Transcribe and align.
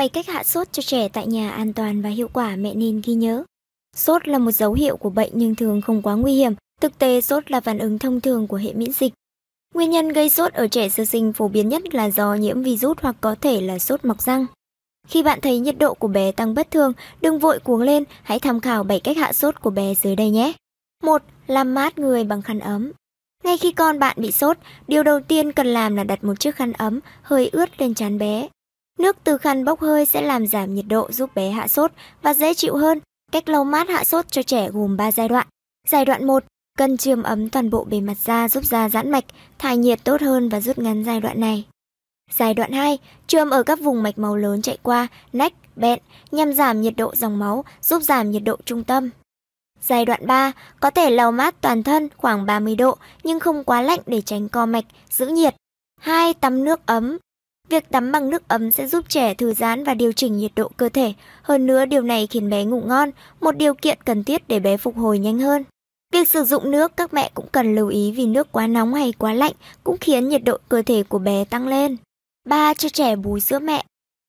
7 0.00 0.08
cách 0.08 0.26
hạ 0.26 0.44
sốt 0.44 0.72
cho 0.72 0.82
trẻ 0.82 1.08
tại 1.08 1.26
nhà 1.26 1.50
an 1.50 1.72
toàn 1.72 2.02
và 2.02 2.08
hiệu 2.08 2.28
quả 2.32 2.56
mẹ 2.56 2.74
nên 2.74 3.00
ghi 3.04 3.14
nhớ. 3.14 3.44
Sốt 3.96 4.28
là 4.28 4.38
một 4.38 4.50
dấu 4.50 4.72
hiệu 4.72 4.96
của 4.96 5.10
bệnh 5.10 5.30
nhưng 5.34 5.54
thường 5.54 5.80
không 5.80 6.02
quá 6.02 6.14
nguy 6.14 6.34
hiểm. 6.34 6.52
Thực 6.80 6.98
tế, 6.98 7.20
sốt 7.20 7.50
là 7.50 7.60
phản 7.60 7.78
ứng 7.78 7.98
thông 7.98 8.20
thường 8.20 8.46
của 8.46 8.56
hệ 8.56 8.72
miễn 8.72 8.92
dịch. 8.92 9.12
Nguyên 9.74 9.90
nhân 9.90 10.08
gây 10.08 10.30
sốt 10.30 10.52
ở 10.52 10.68
trẻ 10.68 10.88
sơ 10.88 11.04
sinh 11.04 11.32
phổ 11.32 11.48
biến 11.48 11.68
nhất 11.68 11.94
là 11.94 12.10
do 12.10 12.34
nhiễm 12.34 12.62
virus 12.62 12.98
hoặc 13.02 13.16
có 13.20 13.34
thể 13.40 13.60
là 13.60 13.78
sốt 13.78 14.04
mọc 14.04 14.22
răng. 14.22 14.46
Khi 15.08 15.22
bạn 15.22 15.40
thấy 15.40 15.58
nhiệt 15.58 15.78
độ 15.78 15.94
của 15.94 16.08
bé 16.08 16.32
tăng 16.32 16.54
bất 16.54 16.70
thường, 16.70 16.92
đừng 17.20 17.38
vội 17.38 17.58
cuống 17.58 17.82
lên, 17.82 18.04
hãy 18.22 18.38
tham 18.38 18.60
khảo 18.60 18.84
7 18.84 19.00
cách 19.00 19.16
hạ 19.16 19.32
sốt 19.32 19.60
của 19.60 19.70
bé 19.70 19.94
dưới 19.94 20.16
đây 20.16 20.30
nhé. 20.30 20.52
1. 21.02 21.22
Làm 21.46 21.74
mát 21.74 21.98
người 21.98 22.24
bằng 22.24 22.42
khăn 22.42 22.58
ấm. 22.58 22.92
Ngay 23.44 23.58
khi 23.58 23.72
con 23.72 23.98
bạn 23.98 24.16
bị 24.20 24.32
sốt, 24.32 24.58
điều 24.88 25.02
đầu 25.02 25.20
tiên 25.20 25.52
cần 25.52 25.66
làm 25.66 25.96
là 25.96 26.04
đặt 26.04 26.24
một 26.24 26.40
chiếc 26.40 26.56
khăn 26.56 26.72
ấm 26.72 27.00
hơi 27.22 27.48
ướt 27.48 27.80
lên 27.80 27.94
trán 27.94 28.18
bé. 28.18 28.48
Nước 29.00 29.16
từ 29.24 29.38
khăn 29.38 29.64
bốc 29.64 29.80
hơi 29.80 30.06
sẽ 30.06 30.22
làm 30.22 30.46
giảm 30.46 30.74
nhiệt 30.74 30.84
độ 30.88 31.12
giúp 31.12 31.34
bé 31.34 31.50
hạ 31.50 31.68
sốt 31.68 31.92
và 32.22 32.34
dễ 32.34 32.54
chịu 32.54 32.76
hơn. 32.76 33.00
Cách 33.32 33.48
lau 33.48 33.64
mát 33.64 33.88
hạ 33.88 34.04
sốt 34.04 34.28
cho 34.30 34.42
trẻ 34.42 34.68
gồm 34.72 34.96
3 34.96 35.12
giai 35.12 35.28
đoạn. 35.28 35.46
Giai 35.88 36.04
đoạn 36.04 36.26
1, 36.26 36.44
cần 36.78 36.96
chườm 36.96 37.22
ấm 37.22 37.50
toàn 37.50 37.70
bộ 37.70 37.84
bề 37.84 38.00
mặt 38.00 38.16
da 38.24 38.48
giúp 38.48 38.64
da 38.64 38.88
giãn 38.88 39.10
mạch, 39.10 39.24
thải 39.58 39.76
nhiệt 39.76 40.04
tốt 40.04 40.20
hơn 40.20 40.48
và 40.48 40.60
rút 40.60 40.78
ngắn 40.78 41.04
giai 41.04 41.20
đoạn 41.20 41.40
này. 41.40 41.64
Giai 42.32 42.54
đoạn 42.54 42.72
2, 42.72 42.98
chườm 43.26 43.50
ở 43.50 43.62
các 43.62 43.80
vùng 43.80 44.02
mạch 44.02 44.18
máu 44.18 44.36
lớn 44.36 44.62
chạy 44.62 44.78
qua, 44.82 45.08
nách, 45.32 45.52
bẹn 45.76 45.98
nhằm 46.30 46.52
giảm 46.52 46.80
nhiệt 46.80 46.94
độ 46.96 47.14
dòng 47.14 47.38
máu, 47.38 47.64
giúp 47.82 48.02
giảm 48.02 48.30
nhiệt 48.30 48.42
độ 48.44 48.56
trung 48.64 48.84
tâm. 48.84 49.10
Giai 49.80 50.04
đoạn 50.04 50.26
3, 50.26 50.52
có 50.80 50.90
thể 50.90 51.10
lau 51.10 51.32
mát 51.32 51.60
toàn 51.60 51.82
thân 51.82 52.08
khoảng 52.16 52.46
30 52.46 52.76
độ 52.76 52.96
nhưng 53.22 53.40
không 53.40 53.64
quá 53.64 53.82
lạnh 53.82 54.00
để 54.06 54.20
tránh 54.20 54.48
co 54.48 54.66
mạch, 54.66 54.84
giữ 55.10 55.26
nhiệt. 55.26 55.54
2. 56.00 56.34
Tắm 56.34 56.64
nước 56.64 56.86
ấm. 56.86 57.18
Việc 57.70 57.90
tắm 57.90 58.12
bằng 58.12 58.30
nước 58.30 58.48
ấm 58.48 58.70
sẽ 58.70 58.86
giúp 58.86 59.08
trẻ 59.08 59.34
thư 59.34 59.54
giãn 59.54 59.84
và 59.84 59.94
điều 59.94 60.12
chỉnh 60.12 60.36
nhiệt 60.36 60.52
độ 60.56 60.70
cơ 60.76 60.88
thể. 60.88 61.12
Hơn 61.42 61.66
nữa 61.66 61.84
điều 61.84 62.02
này 62.02 62.26
khiến 62.26 62.50
bé 62.50 62.64
ngủ 62.64 62.80
ngon, 62.80 63.10
một 63.40 63.56
điều 63.56 63.74
kiện 63.74 63.98
cần 64.04 64.24
thiết 64.24 64.48
để 64.48 64.60
bé 64.60 64.76
phục 64.76 64.96
hồi 64.96 65.18
nhanh 65.18 65.38
hơn. 65.38 65.64
Việc 66.12 66.28
sử 66.28 66.44
dụng 66.44 66.70
nước 66.70 66.96
các 66.96 67.14
mẹ 67.14 67.30
cũng 67.34 67.46
cần 67.52 67.74
lưu 67.74 67.88
ý 67.88 68.12
vì 68.12 68.26
nước 68.26 68.52
quá 68.52 68.66
nóng 68.66 68.94
hay 68.94 69.12
quá 69.18 69.32
lạnh 69.32 69.52
cũng 69.84 69.96
khiến 70.00 70.28
nhiệt 70.28 70.44
độ 70.44 70.58
cơ 70.68 70.82
thể 70.82 71.02
của 71.02 71.18
bé 71.18 71.44
tăng 71.44 71.68
lên. 71.68 71.96
3. 72.48 72.74
Cho 72.74 72.88
trẻ 72.88 73.16
bú 73.16 73.38
sữa 73.38 73.58
mẹ. 73.58 73.84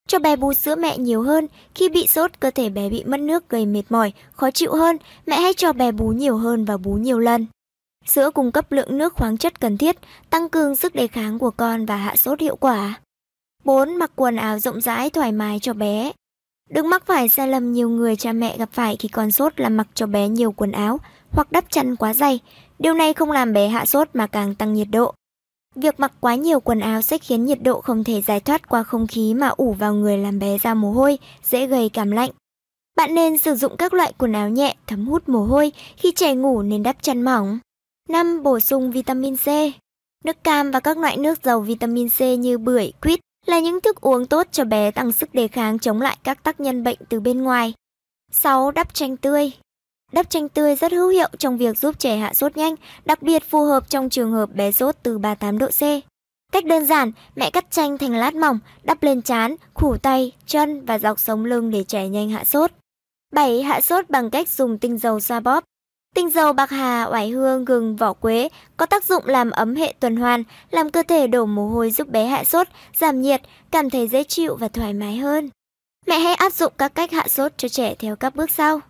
Cho 0.08 0.18
bé 0.18 0.36
bú 0.36 0.54
sữa 0.54 0.74
mẹ 0.74 0.98
nhiều 0.98 1.22
hơn, 1.22 1.48
khi 1.74 1.88
bị 1.88 2.06
sốt 2.06 2.30
cơ 2.40 2.50
thể 2.50 2.68
bé 2.68 2.88
bị 2.88 3.04
mất 3.04 3.20
nước 3.20 3.48
gây 3.48 3.66
mệt 3.66 3.82
mỏi, 3.90 4.12
khó 4.32 4.50
chịu 4.50 4.74
hơn, 4.74 4.96
mẹ 5.26 5.36
hãy 5.36 5.54
cho 5.54 5.72
bé 5.72 5.92
bú 5.92 6.08
nhiều 6.08 6.36
hơn 6.36 6.64
và 6.64 6.76
bú 6.76 6.92
nhiều 6.92 7.18
lần. 7.18 7.46
Sữa 8.06 8.30
cung 8.30 8.52
cấp 8.52 8.72
lượng 8.72 8.98
nước 8.98 9.14
khoáng 9.14 9.36
chất 9.36 9.60
cần 9.60 9.78
thiết, 9.78 9.96
tăng 10.30 10.48
cường 10.48 10.76
sức 10.76 10.94
đề 10.94 11.06
kháng 11.06 11.38
của 11.38 11.50
con 11.50 11.86
và 11.86 11.96
hạ 11.96 12.16
sốt 12.16 12.40
hiệu 12.40 12.56
quả. 12.56 13.00
4. 13.64 13.98
Mặc 13.98 14.10
quần 14.16 14.36
áo 14.36 14.58
rộng 14.58 14.80
rãi 14.80 15.10
thoải 15.10 15.32
mái 15.32 15.58
cho 15.58 15.72
bé. 15.72 16.12
Đừng 16.70 16.88
mắc 16.88 17.06
phải 17.06 17.28
sai 17.28 17.48
lầm 17.48 17.72
nhiều 17.72 17.88
người 17.88 18.16
cha 18.16 18.32
mẹ 18.32 18.58
gặp 18.58 18.68
phải 18.72 18.96
khi 18.96 19.08
con 19.08 19.30
sốt 19.30 19.60
là 19.60 19.68
mặc 19.68 19.86
cho 19.94 20.06
bé 20.06 20.28
nhiều 20.28 20.52
quần 20.52 20.72
áo 20.72 21.00
hoặc 21.30 21.52
đắp 21.52 21.64
chăn 21.70 21.96
quá 21.96 22.14
dày. 22.14 22.40
Điều 22.78 22.94
này 22.94 23.14
không 23.14 23.30
làm 23.30 23.52
bé 23.52 23.68
hạ 23.68 23.84
sốt 23.84 24.08
mà 24.14 24.26
càng 24.26 24.54
tăng 24.54 24.72
nhiệt 24.72 24.88
độ. 24.90 25.14
Việc 25.74 26.00
mặc 26.00 26.12
quá 26.20 26.34
nhiều 26.34 26.60
quần 26.60 26.80
áo 26.80 27.02
sẽ 27.02 27.18
khiến 27.18 27.44
nhiệt 27.44 27.62
độ 27.62 27.80
không 27.80 28.04
thể 28.04 28.22
giải 28.22 28.40
thoát 28.40 28.68
qua 28.68 28.82
không 28.82 29.06
khí 29.06 29.34
mà 29.34 29.48
ủ 29.48 29.72
vào 29.72 29.94
người 29.94 30.18
làm 30.18 30.38
bé 30.38 30.58
ra 30.58 30.74
mồ 30.74 30.92
hôi, 30.92 31.18
dễ 31.42 31.66
gây 31.66 31.88
cảm 31.88 32.10
lạnh. 32.10 32.30
Bạn 32.96 33.14
nên 33.14 33.38
sử 33.38 33.54
dụng 33.54 33.76
các 33.76 33.94
loại 33.94 34.12
quần 34.18 34.32
áo 34.32 34.48
nhẹ 34.48 34.76
thấm 34.86 35.06
hút 35.06 35.28
mồ 35.28 35.44
hôi, 35.44 35.72
khi 35.96 36.12
trẻ 36.12 36.34
ngủ 36.34 36.62
nên 36.62 36.82
đắp 36.82 37.02
chăn 37.02 37.22
mỏng. 37.22 37.58
5. 38.08 38.42
Bổ 38.42 38.60
sung 38.60 38.90
vitamin 38.90 39.36
C. 39.36 39.46
Nước 40.24 40.44
cam 40.44 40.70
và 40.70 40.80
các 40.80 40.98
loại 40.98 41.16
nước 41.16 41.38
giàu 41.44 41.60
vitamin 41.60 42.08
C 42.08 42.20
như 42.20 42.58
bưởi, 42.58 42.92
quýt 43.02 43.20
là 43.46 43.60
những 43.60 43.80
thức 43.80 44.00
uống 44.00 44.26
tốt 44.26 44.46
cho 44.52 44.64
bé 44.64 44.90
tăng 44.90 45.12
sức 45.12 45.34
đề 45.34 45.48
kháng 45.48 45.78
chống 45.78 46.00
lại 46.00 46.16
các 46.24 46.42
tác 46.42 46.60
nhân 46.60 46.84
bệnh 46.84 46.98
từ 47.08 47.20
bên 47.20 47.42
ngoài. 47.42 47.74
6. 48.32 48.70
Đắp 48.70 48.94
chanh 48.94 49.16
tươi. 49.16 49.52
Đắp 50.12 50.30
chanh 50.30 50.48
tươi 50.48 50.76
rất 50.76 50.92
hữu 50.92 51.08
hiệu 51.08 51.28
trong 51.38 51.58
việc 51.58 51.78
giúp 51.78 51.98
trẻ 51.98 52.16
hạ 52.16 52.34
sốt 52.34 52.56
nhanh, 52.56 52.74
đặc 53.04 53.22
biệt 53.22 53.42
phù 53.50 53.64
hợp 53.64 53.90
trong 53.90 54.10
trường 54.10 54.32
hợp 54.32 54.54
bé 54.54 54.72
sốt 54.72 54.96
từ 55.02 55.18
38 55.18 55.58
độ 55.58 55.66
C. 55.66 55.82
Cách 56.52 56.64
đơn 56.64 56.86
giản, 56.86 57.12
mẹ 57.36 57.50
cắt 57.50 57.70
chanh 57.70 57.98
thành 57.98 58.14
lát 58.14 58.34
mỏng, 58.34 58.58
đắp 58.82 59.02
lên 59.02 59.22
trán, 59.22 59.56
khủ 59.74 59.96
tay, 59.96 60.32
chân 60.46 60.84
và 60.84 60.98
dọc 60.98 61.20
sống 61.20 61.44
lưng 61.44 61.70
để 61.70 61.84
trẻ 61.84 62.08
nhanh 62.08 62.30
hạ 62.30 62.44
sốt. 62.44 62.70
7. 63.32 63.62
Hạ 63.62 63.80
sốt 63.80 64.10
bằng 64.10 64.30
cách 64.30 64.48
dùng 64.48 64.78
tinh 64.78 64.98
dầu 64.98 65.20
xoa 65.20 65.40
bóp. 65.40 65.64
Tinh 66.14 66.30
dầu 66.30 66.52
bạc 66.52 66.70
hà, 66.70 67.04
oải 67.04 67.28
hương, 67.28 67.64
gừng, 67.64 67.96
vỏ 67.96 68.12
quế 68.12 68.48
có 68.76 68.86
tác 68.86 69.04
dụng 69.04 69.26
làm 69.26 69.50
ấm 69.50 69.74
hệ 69.74 69.94
tuần 70.00 70.16
hoàn, 70.16 70.44
làm 70.70 70.90
cơ 70.90 71.02
thể 71.08 71.26
đổ 71.26 71.46
mồ 71.46 71.68
hôi 71.68 71.90
giúp 71.90 72.08
bé 72.08 72.26
hạ 72.26 72.44
sốt, 72.44 72.66
giảm 72.96 73.22
nhiệt, 73.22 73.42
cảm 73.70 73.90
thấy 73.90 74.08
dễ 74.08 74.24
chịu 74.24 74.56
và 74.56 74.68
thoải 74.68 74.92
mái 74.92 75.16
hơn. 75.16 75.50
Mẹ 76.06 76.18
hãy 76.18 76.34
áp 76.34 76.52
dụng 76.52 76.72
các 76.78 76.94
cách 76.94 77.12
hạ 77.12 77.28
sốt 77.28 77.52
cho 77.56 77.68
trẻ 77.68 77.94
theo 77.98 78.16
các 78.16 78.36
bước 78.36 78.50
sau. 78.50 78.80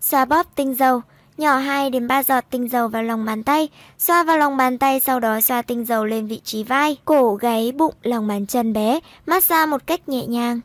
Xoa 0.00 0.24
bóp 0.24 0.46
tinh 0.54 0.74
dầu, 0.74 1.02
nhỏ 1.36 1.56
2 1.56 1.90
đến 1.90 2.08
3 2.08 2.22
giọt 2.22 2.44
tinh 2.50 2.68
dầu 2.68 2.88
vào 2.88 3.02
lòng 3.02 3.24
bàn 3.24 3.42
tay, 3.42 3.68
xoa 3.98 4.22
vào 4.22 4.38
lòng 4.38 4.56
bàn 4.56 4.78
tay 4.78 5.00
sau 5.00 5.20
đó 5.20 5.40
xoa 5.40 5.62
tinh 5.62 5.84
dầu 5.84 6.04
lên 6.04 6.26
vị 6.26 6.40
trí 6.44 6.64
vai, 6.64 6.96
cổ, 7.04 7.34
gáy, 7.34 7.72
bụng, 7.72 7.94
lòng 8.02 8.26
bàn 8.26 8.46
chân 8.46 8.72
bé, 8.72 9.00
massage 9.26 9.66
một 9.66 9.86
cách 9.86 10.08
nhẹ 10.08 10.26
nhàng. 10.26 10.60